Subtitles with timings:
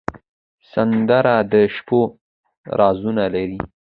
[0.71, 2.01] سندره د شپو
[2.79, 3.59] رازونه لري